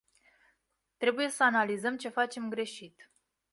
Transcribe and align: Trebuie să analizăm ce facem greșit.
Trebuie 0.97 1.29
să 1.29 1.43
analizăm 1.43 1.97
ce 1.97 2.09
facem 2.09 2.49
greșit. 2.49 3.11